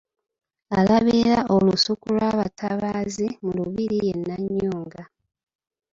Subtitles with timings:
[0.77, 5.03] Alabirira olusuku lw’abatabaazi mu Lubiri ye Nnannyonga.